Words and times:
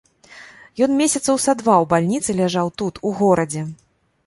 Ён 0.85 0.91
месяцаў 1.01 1.35
са 1.45 1.51
два 1.59 1.75
ў 1.83 1.85
бальніцы 1.93 2.29
ляжаў 2.41 2.73
тут, 2.83 2.93
у 3.09 3.15
горадзе. 3.23 3.61